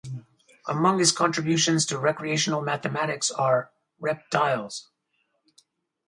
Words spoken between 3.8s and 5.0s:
"Rep-tiles".